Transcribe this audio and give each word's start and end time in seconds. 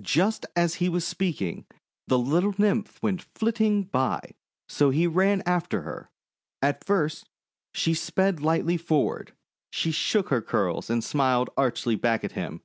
Just 0.00 0.46
as 0.56 0.76
he 0.76 0.88
was 0.88 1.06
speaking, 1.06 1.66
the 2.06 2.18
little 2.18 2.54
Nymph 2.56 3.02
went 3.02 3.20
flitting 3.20 3.82
by, 3.84 4.32
so 4.66 4.88
he 4.88 5.06
ran 5.06 5.42
after 5.44 5.82
her. 5.82 6.10
At 6.62 6.84
first, 6.84 7.24
as 7.24 7.28
she 7.78 7.92
sped 7.92 8.40
lightly 8.40 8.78
forward, 8.78 9.34
she 9.70 9.90
shook 9.90 10.30
her 10.30 10.40
curls 10.40 10.88
and 10.88 11.04
smiled 11.04 11.50
archly 11.54 11.96
back 11.96 12.24
at 12.24 12.32
him. 12.32 12.62